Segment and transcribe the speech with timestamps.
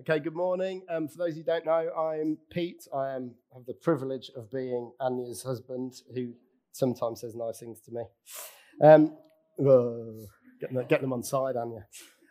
[0.00, 0.82] Okay, good morning.
[0.88, 2.86] Um, for those who don't know, I'm Pete.
[2.94, 6.34] I am, have the privilege of being Anya's husband, who
[6.70, 8.02] sometimes says nice things to me.
[8.80, 9.16] Um,
[9.56, 10.24] whoa,
[10.60, 11.84] get, them, them on side, Anya.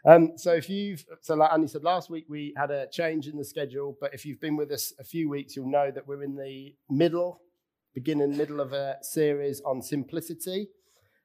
[0.05, 3.37] Um, so if you've, so like Anya said, last week we had a change in
[3.37, 6.23] the schedule, but if you've been with us a few weeks, you'll know that we're
[6.23, 7.41] in the middle,
[7.93, 10.69] beginning middle of a series on simplicity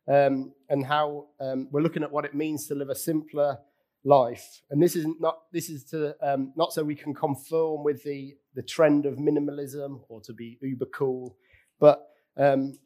[0.08, 3.58] um, and how um, we're looking at what it means to live a simpler
[4.04, 4.62] life.
[4.70, 8.36] And this is not this is to um, not so we can conform with the
[8.54, 11.36] the trend of minimalism or to be uber cool,
[11.78, 12.78] but um,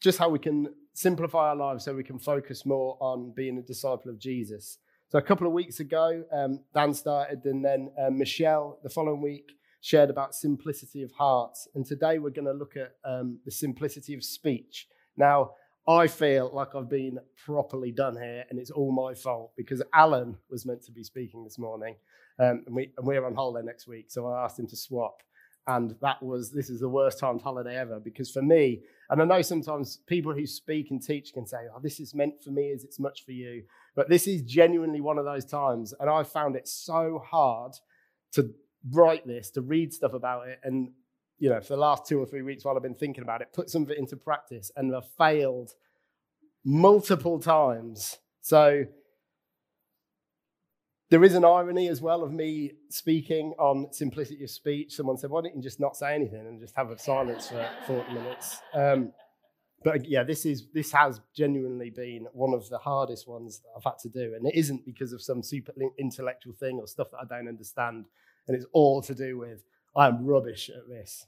[0.00, 3.62] just how we can simplify our lives so we can focus more on being a
[3.62, 4.78] disciple of Jesus.
[5.08, 9.20] So a couple of weeks ago, um, Dan started, and then uh, Michelle the following
[9.20, 11.56] week shared about simplicity of heart.
[11.74, 14.88] And today we're going to look at um, the simplicity of speech.
[15.16, 15.52] Now,
[15.88, 20.36] I feel like I've been properly done here, and it's all my fault because Alan
[20.50, 21.94] was meant to be speaking this morning,
[22.40, 25.22] um, and, we, and we're on holiday next week, so I asked him to swap.
[25.68, 29.24] And that was, this is the worst timed holiday ever because for me, and I
[29.24, 32.70] know sometimes people who speak and teach can say, oh, this is meant for me
[32.72, 33.64] as it's much for you.
[33.96, 35.92] But this is genuinely one of those times.
[35.98, 37.72] And I found it so hard
[38.32, 38.50] to
[38.92, 40.90] write this, to read stuff about it, and
[41.38, 43.52] you know, for the last two or three weeks while I've been thinking about it,
[43.52, 45.72] put some of it into practice and I've failed
[46.64, 48.18] multiple times.
[48.40, 48.84] So
[51.10, 54.94] there is an irony as well of me speaking on simplicity of speech.
[54.94, 57.68] Someone said, why don't you just not say anything and just have a silence for
[57.86, 58.60] 40 minutes?
[58.74, 59.12] Um,
[59.84, 63.84] but yeah, this is this has genuinely been one of the hardest ones that I've
[63.84, 67.18] had to do, and it isn't because of some super intellectual thing or stuff that
[67.18, 68.06] I don't understand,
[68.48, 69.62] and it's all to do with
[69.96, 71.26] I am rubbish at this.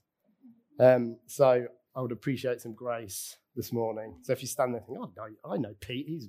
[0.79, 1.67] Um, so
[1.97, 4.19] I would appreciate some grace this morning.
[4.23, 6.29] So if you stand there thinking, oh, I know Pete, he's,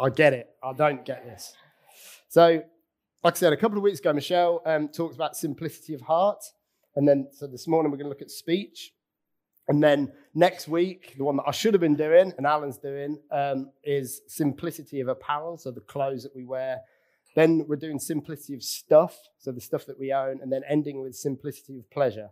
[0.00, 0.48] I get it.
[0.62, 1.54] I don't get this.
[2.28, 2.62] So,
[3.22, 6.42] like I said, a couple of weeks ago, Michelle um, talked about simplicity of heart.
[6.96, 8.92] And then, so this morning, we're going to look at speech.
[9.68, 13.18] And then next week, the one that I should have been doing and Alan's doing
[13.30, 16.80] um, is simplicity of apparel, so the clothes that we wear.
[17.34, 21.02] Then we're doing simplicity of stuff, so the stuff that we own, and then ending
[21.02, 22.30] with simplicity of pleasure.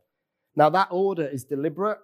[0.56, 1.98] Now, that order is deliberate.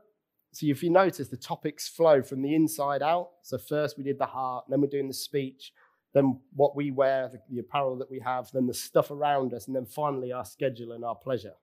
[0.52, 3.30] So, if you notice, the topics flow from the inside out.
[3.42, 5.72] So, first we did the heart, then we're doing the speech,
[6.14, 9.66] then what we wear, the, the apparel that we have, then the stuff around us,
[9.66, 11.54] and then finally our schedule and our pleasure.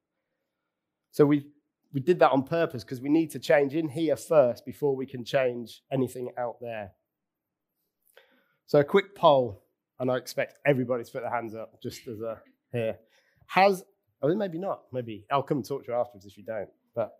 [1.12, 1.48] So, we,
[1.94, 5.08] we did that on purpose because we need to change in here first before we
[5.08, 6.92] can change anything out there.
[8.68, 9.63] So, a quick poll,
[10.04, 12.42] and I expect everybody to put their hands up just as a
[12.74, 12.98] here.
[13.48, 13.86] Has
[14.22, 14.84] Oh, maybe not.
[14.92, 16.70] Maybe I'll come and talk to you afterwards if you don't.
[16.94, 17.14] But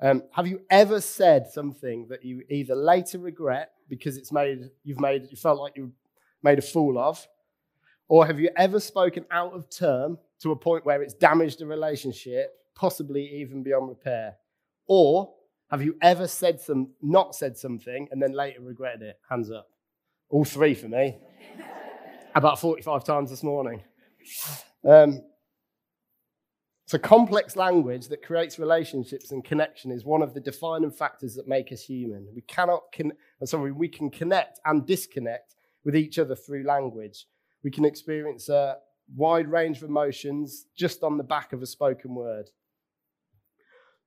[0.00, 5.00] um, have you ever said something that you either later regret because it's made you've
[5.00, 5.92] made you felt like you
[6.42, 7.26] made a fool of,
[8.08, 11.66] or have you ever spoken out of term to a point where it's damaged a
[11.66, 14.36] relationship, possibly even beyond repair,
[14.86, 15.32] or
[15.68, 19.18] have you ever said some not said something and then later regretted it?
[19.28, 19.68] Hands up.
[20.28, 21.18] All three for me.
[22.34, 23.82] About 45 times this morning.
[24.88, 25.22] Um,
[26.86, 31.48] so, complex language that creates relationships and connection is one of the defining factors that
[31.48, 32.28] make us human.
[32.34, 33.12] We cannot, con-
[33.44, 35.54] sorry, we can connect and disconnect
[35.84, 37.26] with each other through language.
[37.64, 38.76] We can experience a
[39.14, 42.48] wide range of emotions just on the back of a spoken word.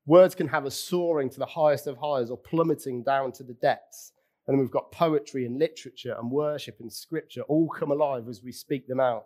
[0.05, 3.53] Words can have us soaring to the highest of highs or plummeting down to the
[3.53, 4.11] depths.
[4.45, 8.43] And then we've got poetry and literature and worship and scripture all come alive as
[8.43, 9.25] we speak them out.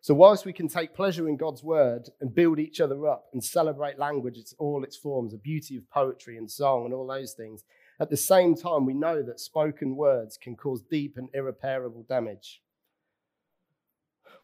[0.00, 3.42] So, whilst we can take pleasure in God's word and build each other up and
[3.42, 7.34] celebrate language, it's all its forms, the beauty of poetry and song and all those
[7.34, 7.62] things,
[8.00, 12.60] at the same time, we know that spoken words can cause deep and irreparable damage.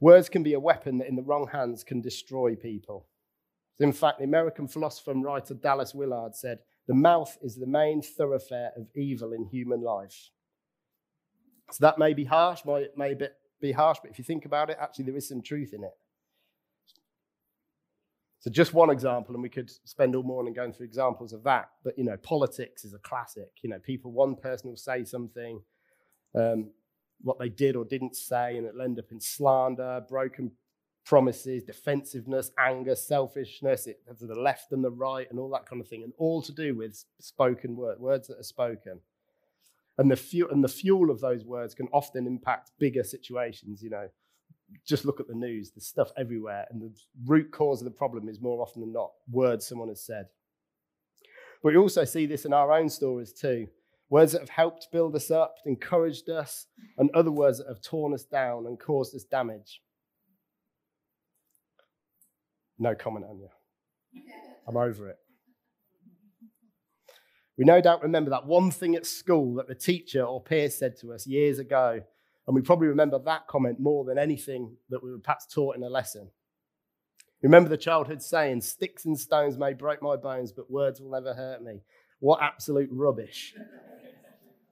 [0.00, 3.09] Words can be a weapon that, in the wrong hands, can destroy people.
[3.81, 8.03] In fact, the American philosopher and writer Dallas Willard said, The mouth is the main
[8.03, 10.31] thoroughfare of evil in human life.
[11.71, 13.15] So that may be harsh, may, may
[13.60, 15.93] be harsh, but if you think about it, actually there is some truth in it.
[18.41, 21.68] So just one example, and we could spend all morning going through examples of that.
[21.84, 23.51] But you know, politics is a classic.
[23.63, 25.60] You know, people, one person will say something,
[26.34, 26.71] um,
[27.21, 30.53] what they did or didn't say, and it'll end up in slander, broken
[31.09, 33.87] promises, defensiveness, anger, selfishness.
[33.87, 36.43] It has the left and the right, and all that kind of thing, and all
[36.43, 39.01] to do with spoken word, words that are spoken.
[39.97, 43.83] And the, fuel, and the fuel of those words can often impact bigger situations.
[43.83, 44.09] You know,
[44.87, 46.66] just look at the news, there's stuff everywhere.
[46.71, 46.95] And the
[47.25, 50.27] root cause of the problem is more often than not words someone has said.
[51.63, 53.66] But we also see this in our own stories too.
[54.11, 56.66] Words that have helped build us up, encouraged us,
[56.99, 59.81] and other words that have torn us down and caused us damage.
[62.78, 63.48] No comment on you.
[64.66, 65.16] I'm over it.
[67.57, 70.97] We no doubt remember that one thing at school that the teacher or peer said
[71.01, 72.01] to us years ago,
[72.47, 75.83] and we probably remember that comment more than anything that we were perhaps taught in
[75.83, 76.30] a lesson.
[77.42, 81.34] Remember the childhood saying, Sticks and stones may break my bones, but words will never
[81.34, 81.83] hurt me.
[82.21, 83.54] What absolute rubbish.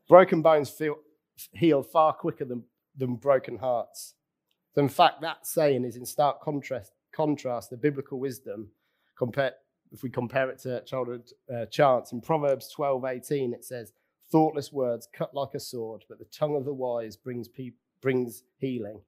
[0.09, 0.97] broken bones feel,
[1.53, 2.65] heal far quicker than,
[2.97, 4.15] than broken hearts.
[4.75, 8.69] So, in fact, that saying is in stark contrast, contrast the biblical wisdom
[9.17, 9.55] compared
[9.93, 13.93] if we compare it to childhood uh, chants, in Proverbs 12 18, it says,
[14.31, 17.71] Thoughtless words cut like a sword, but the tongue of the wise brings, pe-
[18.03, 19.01] brings healing.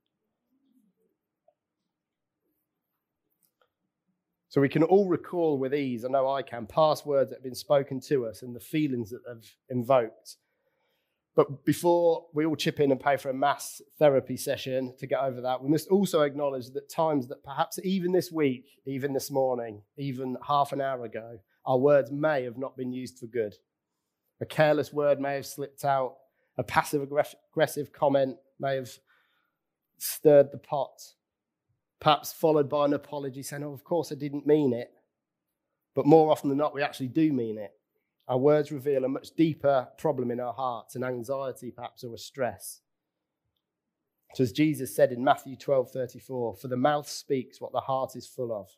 [4.48, 7.44] So we can all recall with ease, I know I can, past words that have
[7.44, 10.36] been spoken to us and the feelings that have invoked.
[11.38, 15.20] But before we all chip in and pay for a mass therapy session to get
[15.20, 19.30] over that, we must also acknowledge that times that perhaps even this week, even this
[19.30, 23.54] morning, even half an hour ago, our words may have not been used for good.
[24.40, 26.16] A careless word may have slipped out,
[26.56, 28.90] a passive aggressive comment may have
[29.96, 31.00] stirred the pot,
[32.00, 34.90] perhaps followed by an apology saying, Oh, of course I didn't mean it.
[35.94, 37.77] But more often than not, we actually do mean it.
[38.28, 42.18] Our words reveal a much deeper problem in our hearts, an anxiety perhaps or a
[42.18, 42.82] stress.
[44.34, 48.16] So as Jesus said in Matthew 12 34, for the mouth speaks what the heart
[48.16, 48.68] is full of.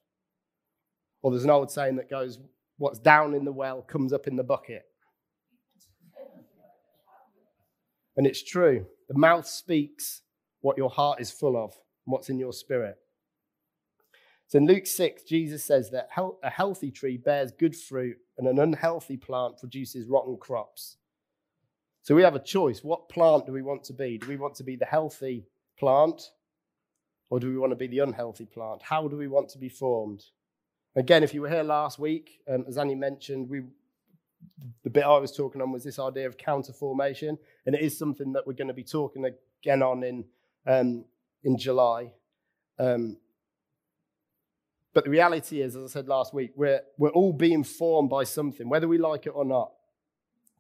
[1.23, 2.39] Or there's an old saying that goes,
[2.79, 4.85] what's down in the well comes up in the bucket.
[8.17, 8.87] And it's true.
[9.09, 10.23] The mouth speaks
[10.61, 11.75] what your heart is full of,
[12.05, 12.97] what's in your spirit.
[14.51, 16.09] So in Luke 6, Jesus says that
[16.43, 20.97] a healthy tree bears good fruit and an unhealthy plant produces rotten crops.
[22.03, 22.83] So we have a choice.
[22.83, 24.19] What plant do we want to be?
[24.19, 25.47] Do we want to be the healthy
[25.79, 26.21] plant
[27.31, 28.83] or do we want to be the unhealthy plant?
[28.83, 30.25] How do we want to be formed?
[30.97, 33.63] Again, if you were here last week, um, as Anya mentioned, we,
[34.83, 37.97] the bit I was talking on was this idea of counter formation, and it is
[37.97, 39.31] something that we're going to be talking
[39.63, 40.25] again on in,
[40.67, 41.05] um,
[41.45, 42.11] in July.
[42.81, 43.17] Um,
[44.93, 48.25] but the reality is, as I said last week, we're, we're all being formed by
[48.25, 49.73] something, whether we like it or not,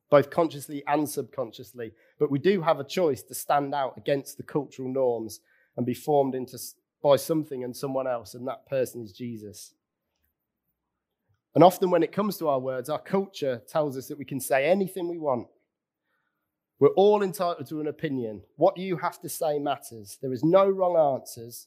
[0.09, 1.93] both consciously and subconsciously.
[2.19, 5.41] But we do have a choice to stand out against the cultural norms
[5.77, 6.59] and be formed into
[7.03, 9.73] by something and someone else, and that person is Jesus.
[11.55, 14.41] And often, when it comes to our words, our culture tells us that we can
[14.41, 15.49] say anything we want.
[16.79, 18.43] We're all entitled to an opinion.
[18.57, 20.19] What you have to say matters.
[20.23, 21.67] There is no wrong answers.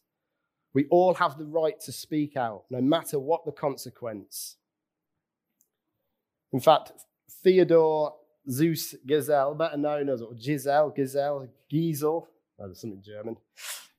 [0.73, 4.57] We all have the right to speak out, no matter what the consequence.
[6.51, 6.91] In fact,
[7.43, 8.15] Theodore
[8.49, 12.27] Seuss Geisel, better known as, or Giselle, Giselle, Giesel,
[12.59, 13.37] oh, there's something German,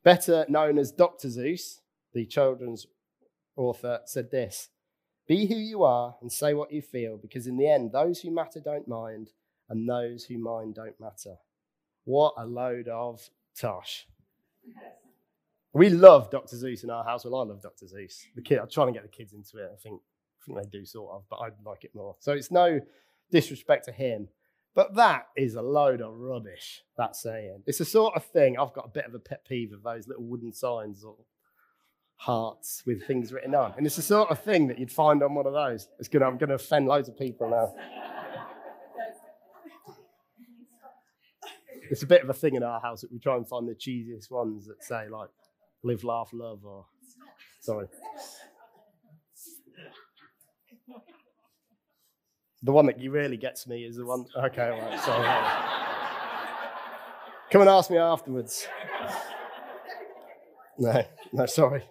[0.02, 1.28] better known as Dr.
[1.28, 1.80] Seuss,
[2.12, 2.86] the children's
[3.56, 4.68] author, said this
[5.26, 8.30] Be who you are and say what you feel, because in the end, those who
[8.30, 9.30] matter don't mind,
[9.68, 11.36] and those who mind don't matter.
[12.04, 14.06] What a load of tosh.
[15.74, 16.54] We love Dr.
[16.54, 17.24] Seuss in our house.
[17.24, 17.86] Well, I love Dr.
[17.86, 18.22] Seuss.
[18.36, 19.70] The kid, I'm trying to get the kids into it.
[19.72, 22.14] I think, I think they do sort of, but I like it more.
[22.20, 22.80] So it's no
[23.32, 24.28] disrespect to him.
[24.76, 27.64] But that is a load of rubbish, that saying.
[27.66, 30.06] It's the sort of thing, I've got a bit of a pet peeve of those
[30.06, 31.16] little wooden signs or
[32.16, 33.74] hearts with things written on.
[33.76, 35.88] And it's the sort of thing that you'd find on one of those.
[35.98, 37.74] It's gonna, I'm going to offend loads of people now.
[41.90, 43.74] it's a bit of a thing in our house that we try and find the
[43.74, 45.30] cheesiest ones that say, like,
[45.84, 46.86] live, laugh, love, or
[47.60, 47.86] sorry.
[52.62, 54.24] The one that really gets me is the one.
[54.36, 55.28] Okay, right, sorry.
[57.52, 58.66] Come and ask me afterwards.
[60.78, 61.84] No, no, sorry.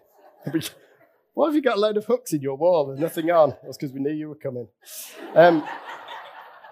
[1.36, 2.88] Why have you got a load of hooks in your wall?
[2.88, 3.56] There's nothing on.
[3.64, 4.68] That's because we knew you were coming.
[5.36, 5.64] Um,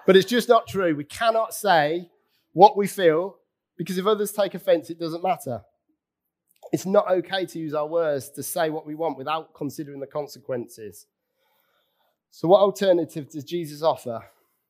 [0.05, 0.95] but it's just not true.
[0.95, 2.09] We cannot say
[2.53, 3.37] what we feel
[3.77, 5.61] because if others take offense, it doesn't matter.
[6.71, 10.07] It's not okay to use our words to say what we want without considering the
[10.07, 11.07] consequences.
[12.31, 14.23] So, what alternative does Jesus offer?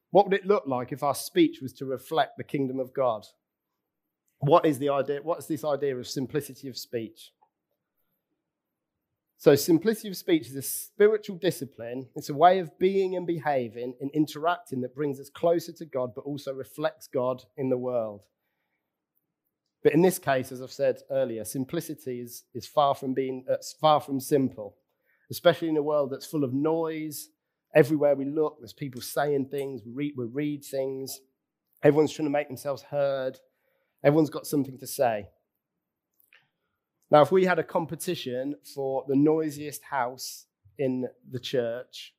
[0.10, 3.26] What would it look like if our speech was to reflect the kingdom of God?
[4.40, 5.20] What is the idea?
[5.22, 7.32] What is this idea of simplicity of speech?
[9.38, 12.08] So, simplicity of speech is a spiritual discipline.
[12.16, 16.14] It's a way of being and behaving and interacting that brings us closer to God,
[16.16, 18.26] but also reflects God in the world.
[19.84, 23.56] But in this case, as I've said earlier, simplicity is, is far from being uh,
[23.80, 24.76] far from simple,
[25.32, 27.30] especially in a world that's full of noise.
[27.74, 31.20] Everywhere we look, there's people saying things, we read, we read things.
[31.84, 33.40] Everyone's trying to make themselves heard.
[34.04, 35.30] Everyone's got something to say.
[37.10, 40.46] Now, if we had a competition for the noisiest house
[40.78, 42.14] in the church,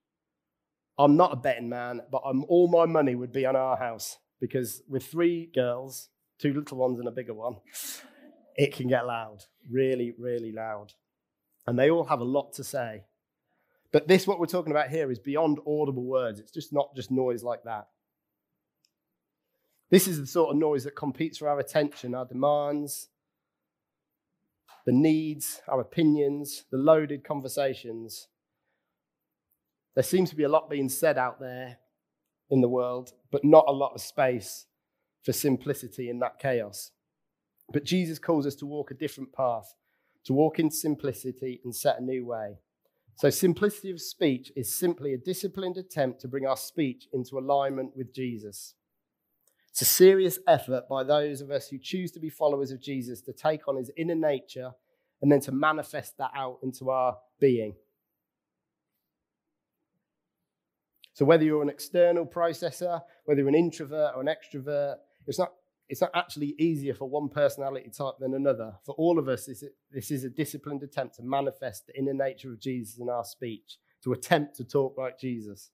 [0.98, 4.18] I'm not a betting man, but I'm, all my money would be on our house
[4.40, 6.08] because with three girls,
[6.42, 7.56] two little ones and a bigger one,
[8.56, 10.92] it can get loud, really, really loud.
[11.66, 13.04] And they all have a lot to say.
[13.92, 16.40] But this, what we're talking about here, is beyond audible words.
[16.40, 17.86] It's just not just noise like that.
[19.90, 23.08] This is the sort of noise that competes for our attention, our demands,
[24.86, 28.28] the needs, our opinions, the loaded conversations.
[29.94, 31.76] There seems to be a lot being said out there
[32.50, 34.66] in the world, but not a lot of space
[35.22, 36.90] for simplicity in that chaos.
[37.72, 39.74] But Jesus calls us to walk a different path,
[40.24, 42.58] to walk in simplicity and set a new way.
[43.16, 47.96] So, simplicity of speech is simply a disciplined attempt to bring our speech into alignment
[47.96, 48.74] with Jesus.
[49.68, 53.20] It's a serious effort by those of us who choose to be followers of Jesus
[53.22, 54.72] to take on his inner nature
[55.20, 57.74] and then to manifest that out into our being.
[61.14, 65.52] So, whether you're an external processor, whether you're an introvert or an extrovert, it's not
[65.88, 68.72] it's not actually easier for one personality type than another.
[68.86, 69.44] For all of us,
[69.90, 73.76] this, is a disciplined attempt to manifest the inner nature of Jesus in our speech,
[74.04, 75.70] to attempt to talk like Jesus.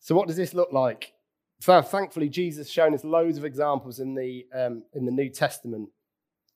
[0.00, 1.14] So, what does this look like?
[1.60, 5.30] So, thankfully, Jesus has shown us loads of examples in the, um, in the New
[5.30, 5.88] Testament.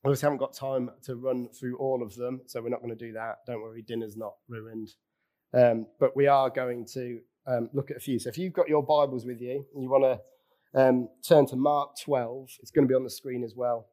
[0.03, 2.95] I obviously haven't got time to run through all of them, so we're not going
[2.95, 3.37] to do that.
[3.47, 4.89] Don't worry, dinner's not ruined.
[5.53, 8.19] Um, but we are going to um, look at a few.
[8.19, 10.19] So, if you've got your Bibles with you and you want to
[10.75, 12.57] um, turn to Mark 12.
[12.61, 13.87] It's going to be on the screen as well.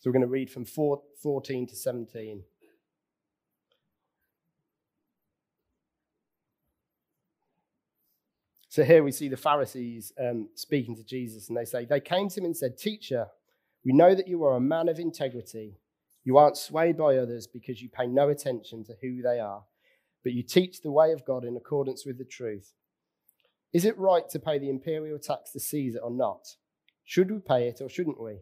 [0.00, 2.42] So we're going to read from 4, 14 to 17.
[8.70, 12.28] So here we see the Pharisees um, speaking to Jesus, and they say, They came
[12.28, 13.26] to him and said, Teacher,
[13.84, 15.80] we know that you are a man of integrity.
[16.24, 19.64] You aren't swayed by others because you pay no attention to who they are,
[20.22, 22.72] but you teach the way of God in accordance with the truth.
[23.72, 26.56] Is it right to pay the imperial tax to Caesar or not?
[27.04, 28.38] Should we pay it or shouldn't we?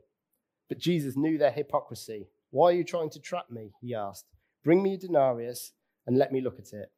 [0.68, 2.28] But Jesus knew their hypocrisy.
[2.50, 3.72] Why are you trying to trap me?
[3.80, 4.26] He asked.
[4.64, 5.72] Bring me a denarius
[6.06, 6.90] and let me look at it.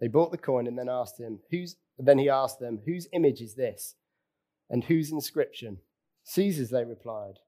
[0.00, 3.40] They bought the coin and then asked him, whose, then he asked them, Whose image
[3.40, 3.94] is this?
[4.70, 5.78] And whose inscription?
[6.24, 7.38] Caesar's, they replied.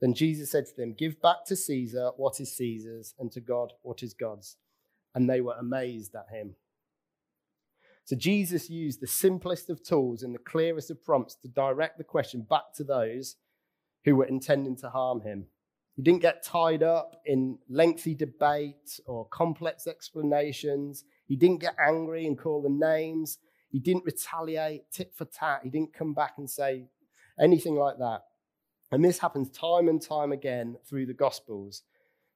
[0.00, 3.72] Then Jesus said to them, Give back to Caesar what is Caesar's, and to God
[3.82, 4.56] what is God's.
[5.14, 6.56] And they were amazed at him.
[8.04, 12.04] So Jesus used the simplest of tools and the clearest of prompts to direct the
[12.04, 13.36] question back to those
[14.04, 15.46] who were intending to harm him.
[15.94, 21.04] He didn't get tied up in lengthy debate or complex explanations.
[21.26, 23.38] He didn't get angry and call them names.
[23.70, 25.60] He didn't retaliate tit for tat.
[25.62, 26.86] He didn't come back and say
[27.38, 28.22] anything like that.
[28.90, 31.82] And this happens time and time again through the Gospels.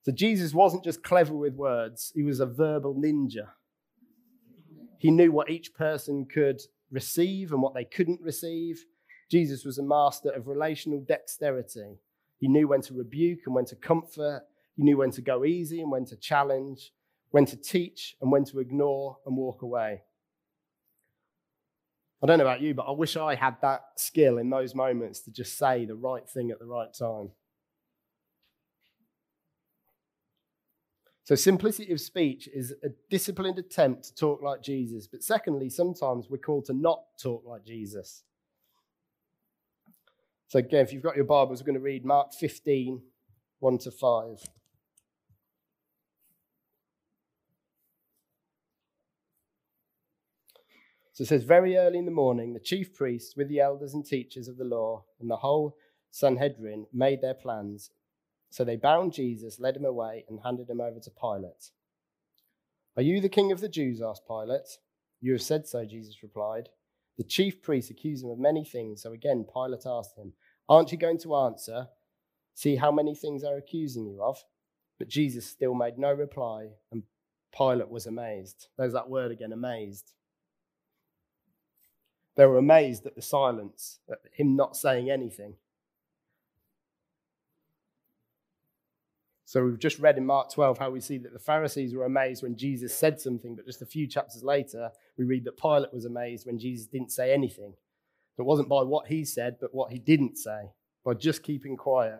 [0.02, 3.48] So Jesus wasn't just clever with words, he was a verbal ninja.
[4.98, 6.60] He knew what each person could
[6.90, 8.84] receive and what they couldn't receive.
[9.30, 11.98] Jesus was a master of relational dexterity.
[12.38, 14.42] He knew when to rebuke and when to comfort.
[14.76, 16.92] He knew when to go easy and when to challenge,
[17.30, 20.02] when to teach and when to ignore and walk away.
[22.22, 25.20] I don't know about you, but I wish I had that skill in those moments
[25.22, 27.30] to just say the right thing at the right time.
[31.26, 35.08] So, simplicity of speech is a disciplined attempt to talk like Jesus.
[35.08, 38.22] But secondly, sometimes we're called to not talk like Jesus.
[40.46, 43.02] So, again, if you've got your Bibles, we're going to read Mark 15,
[43.58, 43.98] 1 to 5.
[51.12, 54.06] So it says, Very early in the morning, the chief priests, with the elders and
[54.06, 55.76] teachers of the law, and the whole
[56.12, 57.90] Sanhedrin made their plans
[58.56, 61.72] so they bound Jesus, led him away, and handed him over to Pilate.
[62.96, 64.00] Are you the king of the Jews?
[64.00, 64.78] asked Pilate.
[65.20, 66.70] You have said so, Jesus replied.
[67.18, 70.32] The chief priests accused him of many things, so again Pilate asked him,
[70.70, 71.88] Aren't you going to answer?
[72.54, 74.42] See how many things they're accusing you of?
[74.98, 77.02] But Jesus still made no reply, and
[77.54, 78.68] Pilate was amazed.
[78.78, 80.12] There's that word again, amazed.
[82.36, 85.56] They were amazed at the silence, at him not saying anything.
[89.46, 92.42] So we've just read in Mark 12 how we see that the Pharisees were amazed
[92.42, 96.04] when Jesus said something, but just a few chapters later, we read that Pilate was
[96.04, 97.72] amazed when Jesus didn't say anything.
[98.38, 100.72] It wasn't by what he said, but what he didn't say,
[101.04, 102.18] by just keeping quiet.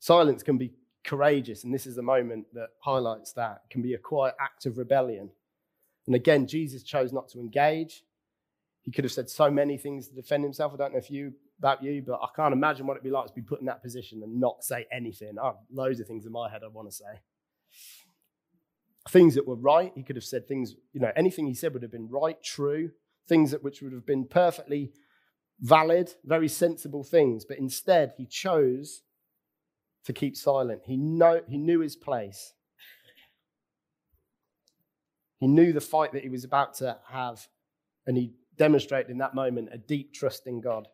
[0.00, 0.72] Silence can be
[1.04, 3.62] courageous, and this is the moment that highlights that.
[3.64, 5.30] It can be a quiet act of rebellion.
[6.06, 8.02] And again, Jesus chose not to engage.
[8.82, 10.72] He could have said so many things to defend himself.
[10.74, 13.26] I don't know if you about you, but I can't imagine what it'd be like
[13.26, 15.38] to be put in that position and not say anything.
[15.42, 17.20] I have loads of things in my head I want to say.
[19.08, 21.82] Things that were right, he could have said things, you know, anything he said would
[21.82, 22.90] have been right, true,
[23.26, 24.92] things that which would have been perfectly
[25.60, 27.44] valid, very sensible things.
[27.44, 29.02] But instead, he chose
[30.04, 30.82] to keep silent.
[30.84, 32.52] He, know, he knew his place.
[35.38, 37.46] He knew the fight that he was about to have,
[38.06, 40.88] and he demonstrated in that moment a deep trust in God.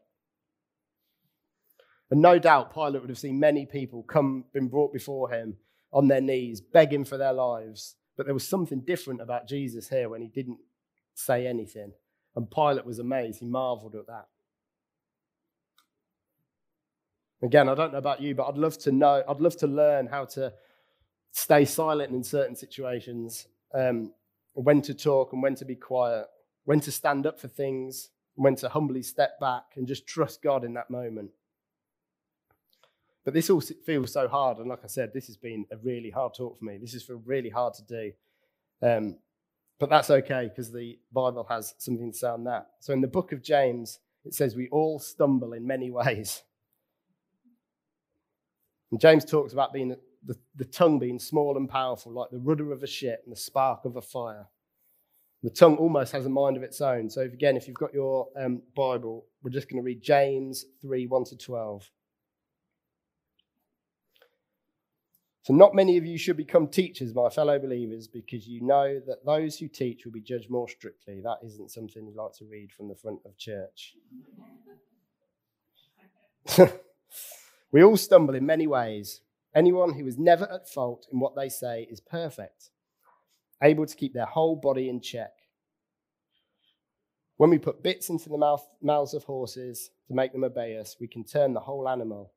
[2.11, 5.57] And no doubt Pilate would have seen many people come, been brought before him
[5.93, 7.97] on their knees, begging for their lives.
[8.17, 10.59] But there was something different about Jesus here when he didn't
[11.15, 11.93] say anything.
[12.37, 13.41] And Pilate was amazed.
[13.41, 14.27] He marveled at that.
[17.43, 20.07] Again, I don't know about you, but I'd love to know, I'd love to learn
[20.07, 20.53] how to
[21.33, 24.13] stay silent in certain situations, um,
[24.55, 26.27] when to talk and when to be quiet,
[26.65, 30.65] when to stand up for things, when to humbly step back and just trust God
[30.65, 31.31] in that moment.
[33.25, 34.59] But this all feels so hard.
[34.59, 36.79] And like I said, this has been a really hard talk for me.
[36.79, 38.13] This feel really hard to do.
[38.83, 39.17] Um,
[39.79, 42.69] but that's okay because the Bible has something to say on that.
[42.81, 46.43] So in the book of James, it says we all stumble in many ways.
[48.91, 52.73] And James talks about being the, the tongue being small and powerful, like the rudder
[52.73, 54.47] of a ship and the spark of a fire.
[55.43, 57.11] The tongue almost has a mind of its own.
[57.11, 60.65] So, if, again, if you've got your um, Bible, we're just going to read James
[60.81, 61.91] 3 1 to 12.
[65.45, 69.27] So, not many of you should become teachers, my fellow believers, because you know that
[69.27, 71.21] those who teach will be judged more strictly.
[71.21, 73.95] That isn't something you like to read from the front of church.
[77.73, 79.21] we all stumble in many ways.
[79.55, 82.71] Anyone who is never at fault in what they say is perfect,
[83.63, 85.33] able to keep their whole body in check.
[87.37, 90.97] When we put bits into the mouth, mouths of horses to make them obey us,
[90.99, 92.33] we can turn the whole animal.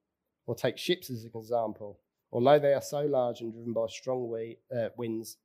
[0.46, 2.00] Or take ships as an example.
[2.31, 5.38] Although they are so large and driven by strong uh, winds,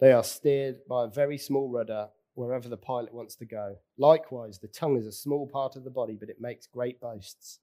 [0.00, 3.76] they are steered by a very small rudder wherever the pilot wants to go.
[3.98, 7.58] Likewise, the tongue is a small part of the body, but it makes great boasts.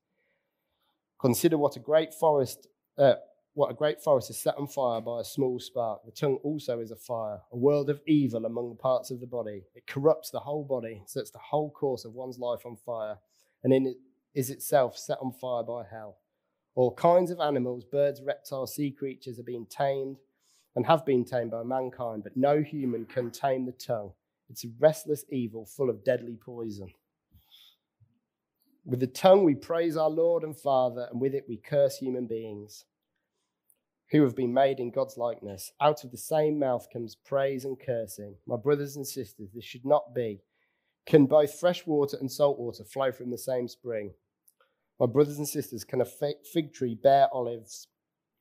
[1.19, 3.15] Consider what a great forest, uh,
[3.53, 6.03] what a great forest is set on fire by a small spark.
[6.03, 9.27] The tongue also is a fire, a world of evil among the parts of the
[9.27, 9.63] body.
[9.73, 13.17] It corrupts the whole body, sets the whole course of one's life on fire,
[13.63, 13.97] and in it
[14.33, 16.17] is itself set on fire by hell.
[16.75, 20.17] All kinds of animals, birds, reptiles, sea creatures are being tamed
[20.75, 24.11] and have been tamed by mankind, but no human can tame the tongue.
[24.49, 26.89] It's a restless evil full of deadly poison.
[28.83, 32.27] With the tongue we praise our Lord and Father, and with it we curse human
[32.27, 32.85] beings
[34.11, 35.71] who have been made in God's likeness.
[35.81, 38.35] Out of the same mouth comes praise and cursing.
[38.45, 40.41] My brothers and sisters, this should not be.
[41.07, 44.11] Can both fresh water and salt water flow from the same spring?
[44.99, 47.87] My brothers and sisters, can a fig tree bear olives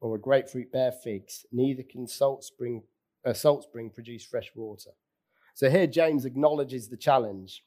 [0.01, 1.45] or a grapefruit bear figs?
[1.51, 2.83] Neither can salt spring,
[3.25, 4.91] a salt spring produce fresh water.
[5.55, 7.65] So here James acknowledges the challenge.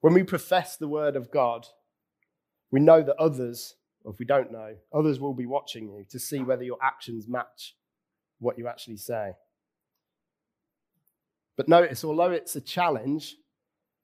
[0.00, 1.66] When we profess the word of God,
[2.70, 6.18] we know that others, or if we don't know, others will be watching you to
[6.18, 7.74] see whether your actions match
[8.38, 9.32] what you actually say.
[11.56, 13.36] But notice, although it's a challenge,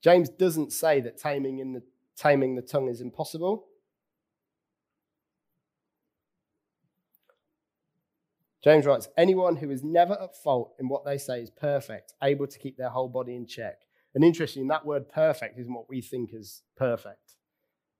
[0.02, 1.82] James doesn't say that taming in the
[2.16, 3.66] taming the tongue is impossible.
[8.62, 12.46] James writes, anyone who is never at fault in what they say is perfect, able
[12.46, 13.80] to keep their whole body in check.
[14.14, 17.36] And interesting, that word perfect isn't what we think is perfect.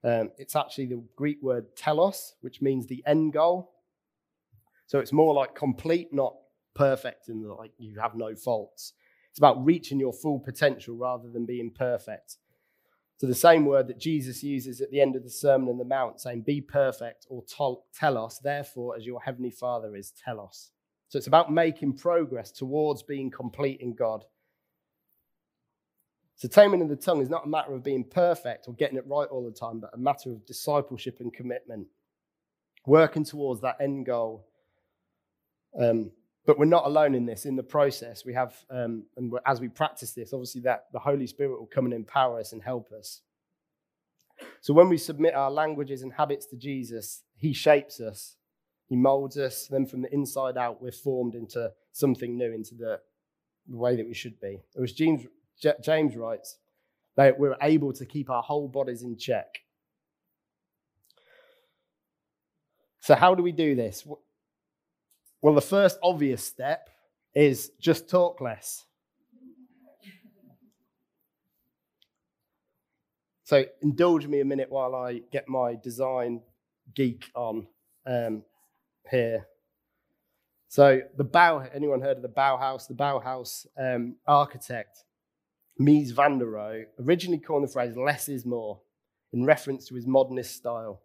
[0.04, 3.72] Um, it's actually the Greek word telos, which means the end goal.
[4.86, 6.34] So it's more like complete, not
[6.74, 8.92] perfect, in and like you have no faults.
[9.30, 12.36] It's about reaching your full potential rather than being perfect.
[13.22, 15.84] So the same word that Jesus uses at the end of the Sermon on the
[15.84, 17.44] Mount, saying, Be perfect or
[17.94, 20.72] telos, therefore, as your heavenly Father is telos.
[21.06, 24.24] So it's about making progress towards being complete in God.
[26.34, 29.06] So taming of the tongue is not a matter of being perfect or getting it
[29.06, 31.86] right all the time, but a matter of discipleship and commitment,
[32.86, 34.48] working towards that end goal.
[35.78, 36.10] Um,
[36.44, 37.44] but we're not alone in this.
[37.44, 41.26] In the process, we have, um, and as we practice this, obviously that the Holy
[41.26, 43.20] Spirit will come and empower us and help us.
[44.60, 48.36] So when we submit our languages and habits to Jesus, He shapes us,
[48.88, 49.68] He molds us.
[49.68, 53.00] Then from the inside out, we're formed into something new, into the,
[53.68, 54.62] the way that we should be.
[54.76, 55.26] Or as James,
[55.82, 56.58] James writes,
[57.16, 59.58] that we're able to keep our whole bodies in check.
[63.00, 64.06] So how do we do this?
[65.42, 66.88] Well, the first obvious step
[67.34, 68.84] is just talk less.
[73.42, 76.42] So indulge me a minute while I get my design
[76.94, 77.66] geek on
[78.06, 78.44] um,
[79.10, 79.48] here.
[80.68, 82.86] So the Bau, anyone heard of the Bauhaus?
[82.86, 85.04] The Bauhaus um, architect,
[85.78, 88.80] Mies van der Rohe, originally coined the phrase less is more
[89.32, 91.02] in reference to his modernist style.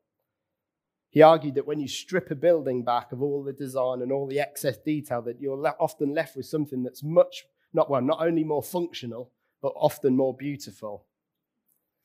[1.09, 4.27] He argued that when you strip a building back of all the design and all
[4.27, 8.21] the excess detail, that you're le- often left with something that's much, not well, not
[8.21, 11.05] only more functional, but often more beautiful.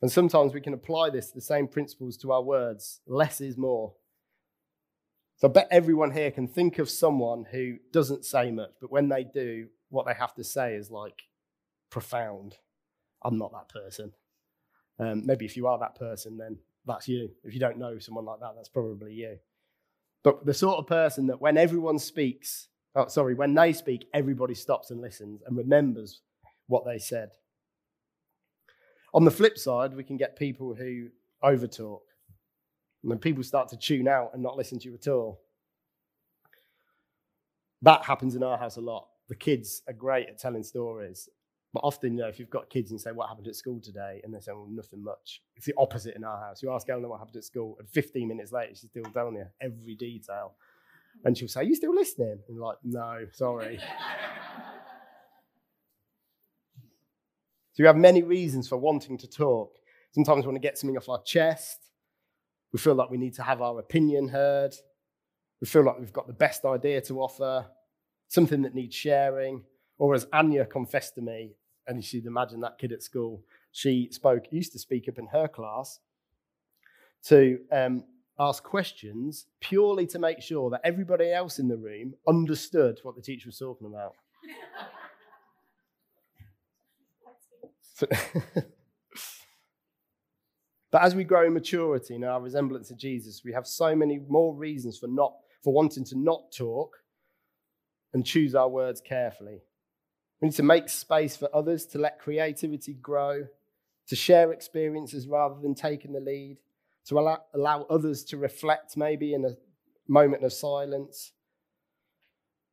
[0.01, 3.01] And sometimes we can apply this, the same principles to our words.
[3.07, 3.95] Less is more.
[5.37, 9.09] So I bet everyone here can think of someone who doesn't say much, but when
[9.09, 11.23] they do, what they have to say is like
[11.91, 12.57] profound.
[13.23, 14.13] I'm not that person.
[14.99, 17.31] Um, maybe if you are that person, then that's you.
[17.45, 19.39] If you don't know someone like that, that's probably you.
[20.23, 24.55] But the sort of person that when everyone speaks, oh, sorry, when they speak, everybody
[24.55, 26.21] stops and listens and remembers
[26.67, 27.31] what they said.
[29.15, 31.09] On the flip side, we can get people who
[31.43, 32.01] overtalk.
[33.03, 35.41] And then people start to tune out and not listen to you at all.
[37.83, 39.09] That happens in our house a lot.
[39.29, 41.29] The kids are great at telling stories.
[41.73, 43.81] But often, you know, if you've got kids and you say, What happened at school
[43.81, 44.21] today?
[44.23, 45.43] And they say, Well, nothing much.
[45.57, 46.63] It's the opposite in our house.
[46.63, 49.47] You ask Eleanor what happened at school, and 15 minutes later, she's still telling you
[49.61, 50.55] every detail.
[51.25, 52.41] And she'll say, Are you still listening?
[52.49, 53.79] And like, No, sorry.
[57.73, 59.77] so we have many reasons for wanting to talk.
[60.13, 61.79] Sometimes we want to get something off our chest.
[62.73, 64.75] We feel like we need to have our opinion heard.
[65.61, 67.67] We feel like we've got the best idea to offer,
[68.29, 69.65] something that needs sharing.
[69.97, 71.55] Or as Anya confessed to me,
[71.87, 73.43] and you should imagine that kid at school,
[73.73, 75.99] she spoke, used to speak up in her class
[77.25, 78.05] to um,
[78.39, 83.23] ask questions purely to make sure that everybody else in the room understood what the
[83.23, 84.15] teacher was talking about.
[90.93, 94.21] But as we grow in maturity in our resemblance to Jesus, we have so many
[94.29, 95.33] more reasons for not
[95.65, 96.99] for wanting to not talk
[98.13, 99.63] and choose our words carefully.
[100.43, 103.47] We need to make space for others to let creativity grow,
[104.09, 106.59] to share experiences rather than taking the lead,
[107.07, 109.57] to allow, allow others to reflect maybe in a
[110.09, 111.31] moment of silence,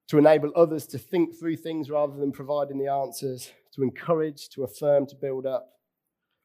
[0.07, 4.63] to enable others to think through things rather than providing the answers, to encourage, to
[4.63, 5.73] affirm, to build up.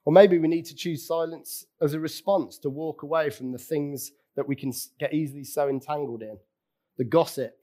[0.04, 3.58] Or maybe we need to choose silence as a response to walk away from the
[3.58, 6.36] things that we can get easily so entangled in.
[6.98, 7.56] The gossip,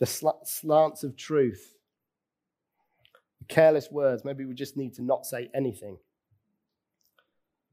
[0.00, 1.74] the slants of truth,
[3.48, 4.24] careless words.
[4.24, 5.98] Maybe we just need to not say anything.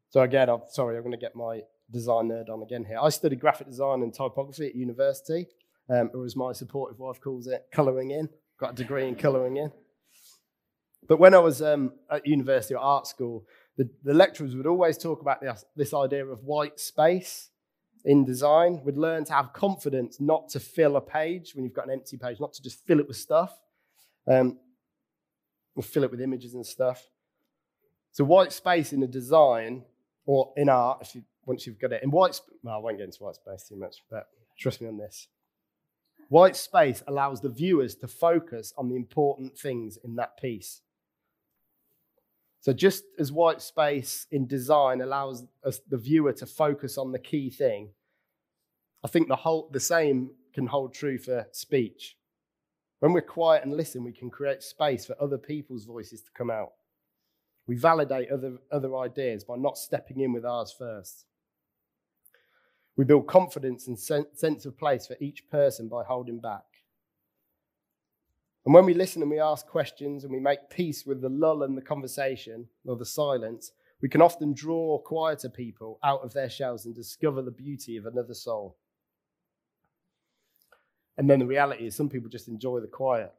[0.09, 2.99] So, again, I'm sorry, I'm going to get my design nerd on again here.
[3.01, 5.47] I studied graphic design and typography at university,
[5.89, 8.29] um, or as my supportive wife calls it, colouring in.
[8.59, 9.71] Got a degree in colouring in.
[11.07, 13.45] But when I was um, at university or art school,
[13.77, 17.49] the, the, lecturers would always talk about this, this idea of white space
[18.05, 18.81] in design.
[18.83, 22.17] We'd learn to have confidence not to fill a page when you've got an empty
[22.17, 23.57] page, not to just fill it with stuff.
[24.27, 24.59] Um,
[25.75, 27.07] we'll fill it with images and stuff.
[28.11, 29.83] So white space in a design
[30.25, 32.97] or in art, if you, once you've got it in white, sp- well, I won't
[32.97, 35.27] get into white space too much, but trust me on this.
[36.29, 40.81] White space allows the viewers to focus on the important things in that piece.
[42.61, 47.19] So just as white space in design allows us, the viewer to focus on the
[47.19, 47.89] key thing,
[49.03, 52.15] I think the whole the same can hold true for speech.
[53.03, 56.49] When we're quiet and listen, we can create space for other people's voices to come
[56.49, 56.71] out.
[57.67, 61.25] We validate other, other ideas by not stepping in with ours first.
[62.95, 66.63] We build confidence and sense of place for each person by holding back.
[68.63, 71.63] And when we listen and we ask questions and we make peace with the lull
[71.63, 76.49] in the conversation or the silence, we can often draw quieter people out of their
[76.49, 78.77] shells and discover the beauty of another soul.
[81.17, 83.31] And then the reality is, some people just enjoy the quiet.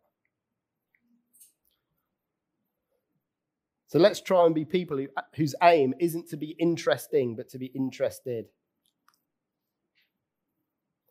[3.89, 7.59] So let's try and be people who, whose aim isn't to be interesting, but to
[7.59, 8.47] be interested.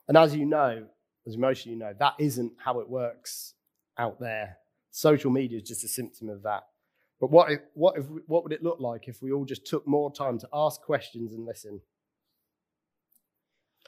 [0.07, 0.85] And as you know,
[1.25, 3.53] as most of you know, that isn't how it works
[3.97, 4.57] out there.
[4.91, 6.63] Social media is just a symptom of that.
[7.19, 9.87] But what, if, what, if, what would it look like if we all just took
[9.87, 11.79] more time to ask questions and listen?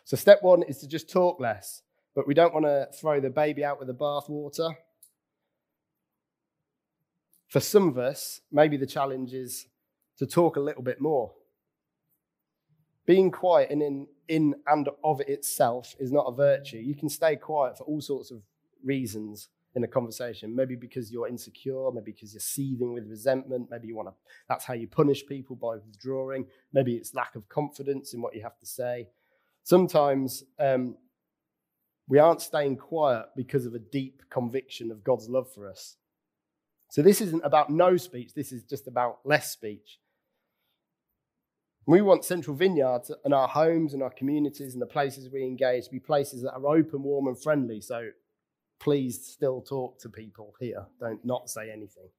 [0.06, 1.82] So, step one is to just talk less,
[2.15, 4.73] but we don't want to throw the baby out with the bathwater.
[7.47, 9.67] For some of us, maybe the challenge is
[10.17, 11.34] to talk a little bit more.
[13.06, 16.78] Being quiet in, in, in and of itself is not a virtue.
[16.78, 18.41] You can stay quiet for all sorts of
[18.84, 20.56] reasons in a conversation.
[20.56, 24.13] Maybe because you're insecure, maybe because you're seething with resentment, maybe you want to,
[24.47, 26.47] that's how you punish people by withdrawing.
[26.71, 29.10] Maybe it's lack of confidence in what you have to say.
[29.63, 30.95] Sometimes um,
[32.08, 35.98] we aren't staying quiet because of a deep conviction of God's love for us.
[36.91, 40.00] So this isn't about no speech, this is just about less speech.
[41.88, 45.86] We want Central Vineyard and our homes and our communities and the places we engage
[45.86, 47.80] to be places that are open, warm, and friendly.
[47.80, 48.10] So
[48.80, 50.88] please still talk to people here.
[51.00, 52.10] Don't not say anything.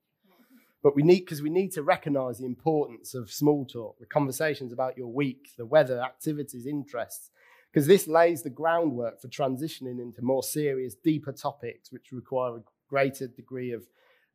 [0.83, 4.71] But we need, because we need to recognize the importance of small talk, the conversations
[4.71, 7.29] about your week, the weather, activities, interests,
[7.71, 12.63] because this lays the groundwork for transitioning into more serious, deeper topics which require a
[12.89, 13.83] greater degree of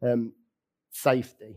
[0.02, 0.32] um,
[0.90, 1.56] safety.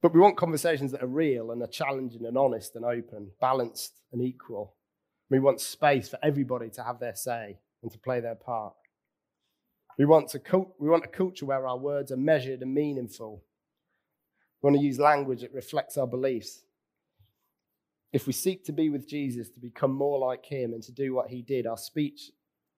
[0.00, 4.00] But we want conversations that are real and are challenging and honest and open, balanced
[4.12, 4.74] and equal.
[5.30, 8.74] We want space for everybody to have their say and to play their part.
[9.98, 13.44] We want, cult- we want a culture where our words are measured and meaningful.
[14.60, 16.62] We want to use language that reflects our beliefs.
[18.12, 21.14] If we seek to be with Jesus, to become more like him, and to do
[21.14, 22.30] what he did, our speech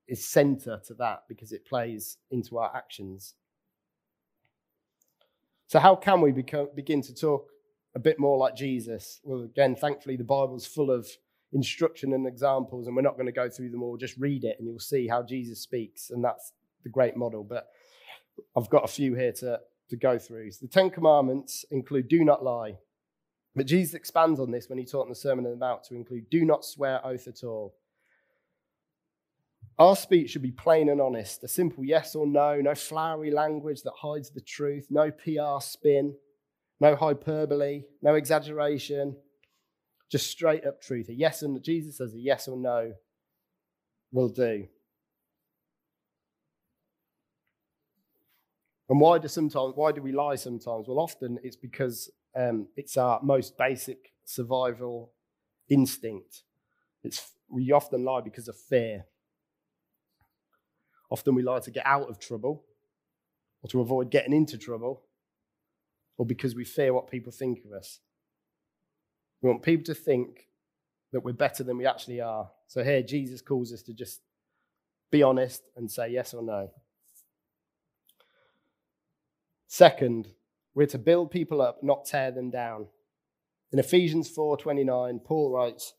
[0.06, 3.34] is center to that because it plays into our actions.
[5.66, 7.48] So, how can we become, begin to talk
[7.94, 9.20] a bit more like Jesus?
[9.24, 11.08] Well, again, thankfully, the Bible's full of
[11.52, 13.96] instruction and examples, and we're not going to go through them all.
[13.96, 17.42] Just read it, and you'll see how Jesus speaks, and that's the great model.
[17.42, 17.68] But
[18.56, 20.50] I've got a few here to, to go through.
[20.52, 22.76] So the Ten Commandments include do not lie.
[23.56, 25.94] But Jesus expands on this when he taught in the Sermon on the Mount to
[25.94, 27.74] include do not swear oath at all.
[29.78, 33.82] Our speech should be plain and honest, a simple yes or no, no flowery language
[33.82, 36.14] that hides the truth, no PR spin,
[36.80, 39.16] no hyperbole, no exaggeration,
[40.10, 41.08] just straight up truth.
[41.08, 42.92] A yes and Jesus says a yes or no
[44.12, 44.68] will do.
[48.88, 50.86] And why do sometimes why do we lie sometimes?
[50.86, 55.12] Well, often it's because um, it's our most basic survival
[55.68, 56.42] instinct.
[57.02, 59.04] It's we often lie because of fear.
[61.10, 62.64] Often we lie to get out of trouble
[63.62, 65.02] or to avoid getting into trouble
[66.16, 68.00] or because we fear what people think of us.
[69.40, 70.48] We want people to think
[71.12, 72.50] that we're better than we actually are.
[72.66, 74.20] So here, Jesus calls us to just
[75.10, 76.70] be honest and say yes or no.
[79.66, 80.28] Second,
[80.74, 82.88] we're to build people up, not tear them down.
[83.72, 85.94] In Ephesians 4:29, Paul writes,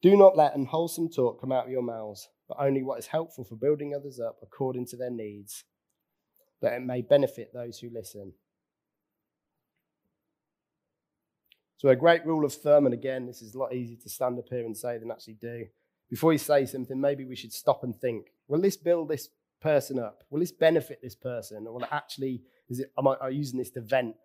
[0.00, 3.44] "Do not let unwholesome talk come out of your mouths, but only what is helpful
[3.44, 5.64] for building others up according to their needs,
[6.60, 8.34] that it may benefit those who listen.
[11.76, 14.38] So, a great rule of thumb, and again, this is a lot easier to stand
[14.38, 15.66] up here and say than actually do.
[16.10, 19.28] Before you say something, maybe we should stop and think will this build this
[19.60, 20.24] person up?
[20.30, 21.66] Will this benefit this person?
[21.66, 24.16] Or will it actually, is it, am I, using this to vent?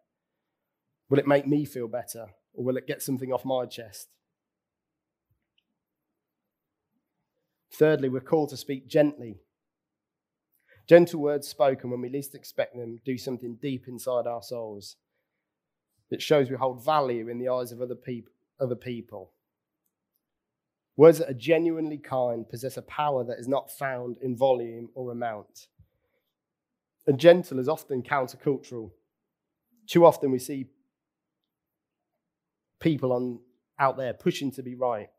[1.10, 2.28] Will it make me feel better?
[2.54, 4.10] Or will it get something off my chest?
[7.72, 9.42] Thirdly, we're called to speak gently.
[10.88, 14.96] Gentle words spoken when we least expect them do something deep inside our souls.
[16.12, 19.32] It shows we hold value in the eyes of other, peop- other people.
[20.98, 25.12] Words that are genuinely kind possess a power that is not found in volume or
[25.12, 25.68] amount.
[27.06, 28.92] And gentle is often countercultural.
[29.88, 30.68] Too often we see
[32.80, 33.40] people on,
[33.78, 35.10] out there pushing to be right,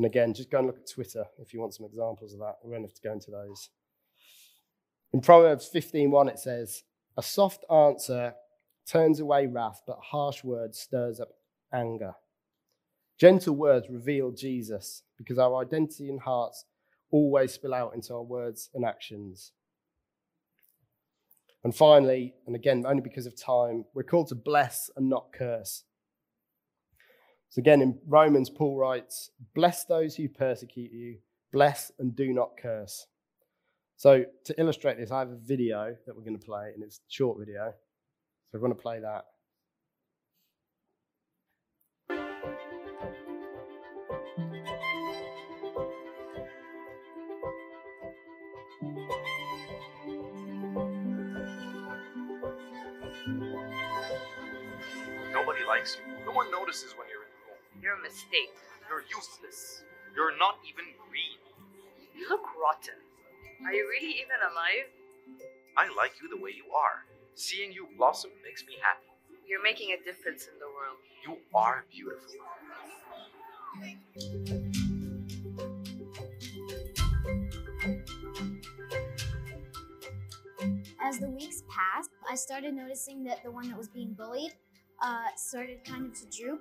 [0.00, 2.56] and again, just go and look at Twitter if you want some examples of that.
[2.64, 3.68] We won't have to go into those.
[5.12, 6.84] In Proverbs 15:1 it says,
[7.18, 8.34] "A soft answer
[8.86, 11.34] turns away wrath, but harsh words stirs up
[11.70, 12.14] anger."
[13.20, 16.64] Gentle words reveal Jesus because our identity and hearts
[17.10, 19.52] always spill out into our words and actions.
[21.62, 25.84] And finally, and again, only because of time, we're called to bless and not curse.
[27.50, 31.18] So again, in Romans, Paul writes, Bless those who persecute you,
[31.52, 33.06] bless and do not curse.
[33.98, 36.96] So to illustrate this, I have a video that we're going to play, and it's
[36.96, 37.70] a short video.
[37.70, 39.26] So we're going to play that.
[55.80, 56.12] Likes you.
[56.26, 57.60] No one notices when you're in the room.
[57.80, 58.52] You're a mistake.
[58.84, 59.80] You're useless.
[60.14, 61.40] You're not even green.
[62.12, 63.00] You look rotten.
[63.64, 64.92] Are you really even alive?
[65.78, 67.08] I like you the way you are.
[67.34, 69.08] Seeing you blossom makes me happy.
[69.48, 71.00] You're making a difference in the world.
[71.24, 72.28] You are beautiful.
[81.00, 84.52] As the weeks passed, I started noticing that the one that was being bullied
[85.02, 86.60] uh, started kind of to droop.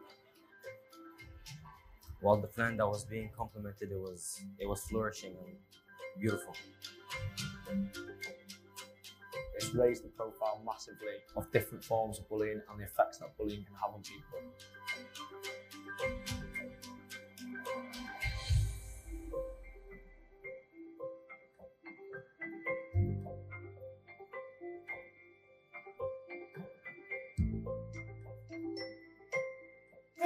[2.21, 5.55] While the plant that was being complimented, it was it was flourishing and
[6.19, 6.53] beautiful.
[9.55, 13.63] It's raised the profile massively of different forms of bullying and the effects that bullying
[13.63, 14.39] can have on people.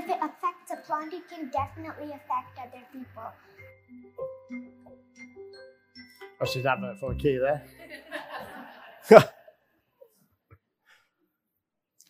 [0.03, 3.23] If it affects a plant, it can definitely affect other people.
[6.11, 7.63] Oh, I should advert for a key there.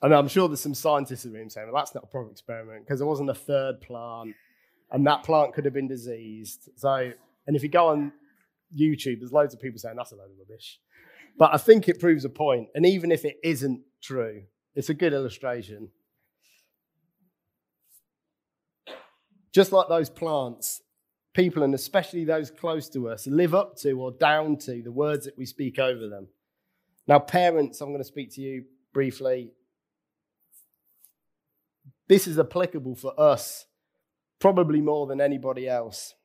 [0.01, 2.07] I know, I'm sure there's some scientists in the room saying, well, that's not a
[2.07, 4.33] proper experiment because there wasn't a third plant
[4.91, 6.69] and that plant could have been diseased.
[6.75, 7.11] So,
[7.45, 8.11] and if you go on
[8.75, 10.79] YouTube, there's loads of people saying that's a load of rubbish.
[11.37, 12.69] But I think it proves a point.
[12.73, 15.89] And even if it isn't true, it's a good illustration.
[19.53, 20.81] Just like those plants,
[21.33, 25.25] people, and especially those close to us, live up to or down to the words
[25.25, 26.27] that we speak over them.
[27.07, 29.51] Now, parents, I'm going to speak to you briefly.
[32.07, 33.65] This is applicable for us,
[34.39, 36.15] probably more than anybody else.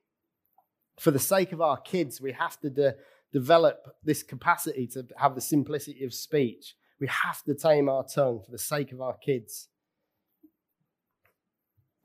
[0.99, 2.95] For the sake of our kids, we have to de-
[3.33, 6.75] develop this capacity to have the simplicity of speech.
[7.01, 9.69] We have to tame our tongue for the sake of our kids.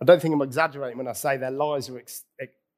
[0.03, 2.25] I don't think I'm exaggerating when I say their lives are ex-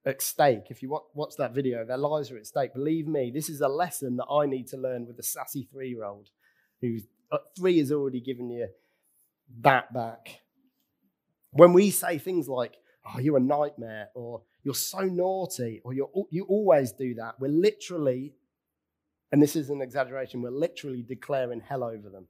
[0.05, 0.65] at stake.
[0.69, 2.75] If you watch that video, their lives are at stake.
[2.75, 5.89] Believe me, this is a lesson that I need to learn with a sassy three
[5.89, 6.29] year old
[6.81, 6.99] who
[7.31, 8.67] uh, three has already given you
[9.61, 10.41] that back.
[11.49, 12.75] When we say things like,
[13.07, 17.47] oh, you're a nightmare, or you're so naughty, or you you always do that, we're
[17.47, 18.35] literally,
[19.31, 22.27] and this is an exaggeration, we're literally declaring hell over them.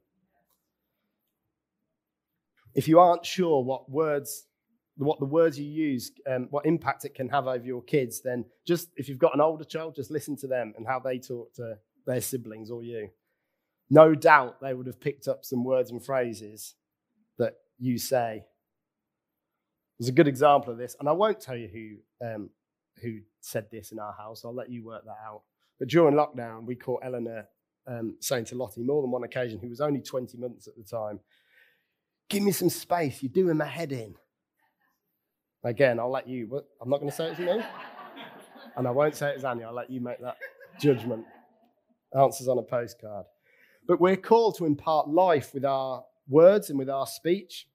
[2.74, 4.46] If you aren't sure what words
[4.96, 8.44] what the words you use, um, what impact it can have over your kids, then
[8.66, 11.52] just if you've got an older child, just listen to them and how they talk
[11.54, 13.10] to their siblings or you.
[13.90, 16.74] No doubt they would have picked up some words and phrases
[17.38, 18.44] that you say.
[19.98, 22.50] There's a good example of this, and I won't tell you who um,
[23.02, 24.44] who said this in our house.
[24.44, 25.42] I'll let you work that out.
[25.78, 27.46] But during lockdown, we caught Eleanor
[27.86, 30.82] um, saying to Lottie more than one occasion, who was only 20 months at the
[30.82, 31.20] time,
[32.28, 33.22] "Give me some space.
[33.22, 34.16] You're doing my head in."
[35.66, 37.60] Again, I'll let you, I'm not going to say it's me.
[38.76, 39.68] And I won't say it's Anya.
[39.68, 40.36] I'll let you make that
[40.78, 41.24] judgment.
[42.14, 43.24] Answers on a postcard.
[43.88, 47.66] But we're called to impart life with our words and with our speech.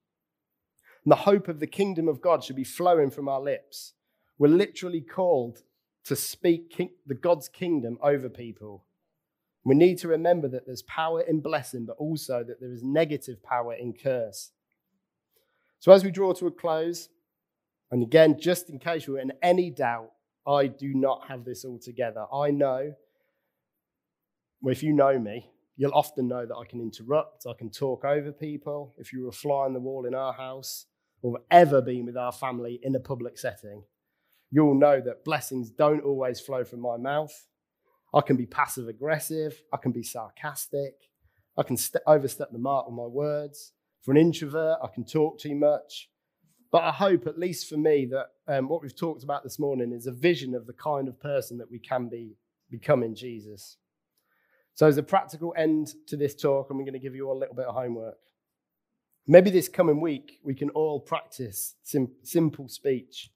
[1.03, 3.93] And the hope of the kingdom of God should be flowing from our lips.
[4.37, 5.63] We're literally called
[6.03, 8.85] to speak king- the God's kingdom over people.
[9.63, 13.41] We need to remember that there's power in blessing, but also that there is negative
[13.41, 14.51] power in curse.
[15.79, 17.09] So as we draw to a close,
[17.91, 20.11] and again, just in case you're in any doubt,
[20.47, 22.25] I do not have this all together.
[22.33, 22.93] I know,
[24.61, 28.05] well, if you know me, you'll often know that I can interrupt, I can talk
[28.05, 28.95] over people.
[28.97, 30.85] If you were a fly on the wall in our house
[31.21, 33.83] or ever been with our family in a public setting,
[34.51, 37.47] you'll know that blessings don't always flow from my mouth.
[38.13, 40.93] I can be passive aggressive, I can be sarcastic,
[41.57, 43.73] I can st- overstep the mark with my words.
[44.01, 46.10] For an introvert, I can talk too much.
[46.71, 49.91] But I hope, at least for me, that um, what we've talked about this morning
[49.91, 52.37] is a vision of the kind of person that we can be
[52.69, 53.77] becoming Jesus.
[54.73, 57.39] So, as a practical end to this talk, I'm going to give you all a
[57.39, 58.17] little bit of homework.
[59.27, 63.29] Maybe this coming week, we can all practice sim- simple speech.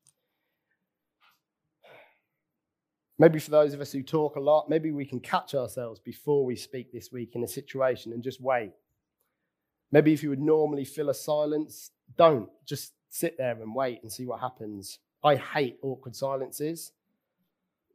[3.20, 6.46] Maybe for those of us who talk a lot, maybe we can catch ourselves before
[6.46, 8.72] we speak this week in a situation and just wait.
[9.92, 12.50] Maybe if you would normally fill a silence, don't.
[12.66, 15.00] Just sit there and wait and see what happens.
[15.24, 16.92] I hate awkward silences,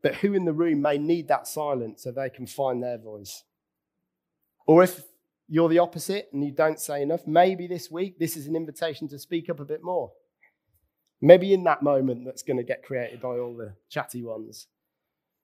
[0.03, 3.45] but who in the room may need that silence so they can find their voice?
[4.67, 5.03] Or if
[5.47, 9.09] you're the opposite and you don't say enough, maybe this week this is an invitation
[9.09, 10.11] to speak up a bit more.
[11.21, 14.69] Maybe in that moment that's going to get created by all the chatty ones.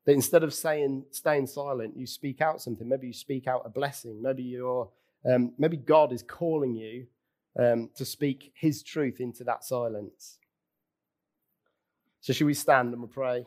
[0.07, 2.89] That instead of saying staying silent, you speak out something.
[2.89, 4.23] Maybe you speak out a blessing.
[4.23, 4.89] Maybe you're
[5.29, 7.09] um, maybe God is calling you
[7.59, 10.39] um, to speak his truth into that silence.
[12.21, 13.47] So, should we stand and we'll pray?